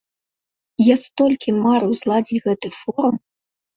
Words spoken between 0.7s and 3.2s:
Я столькі марыў зладзіць гэты форум!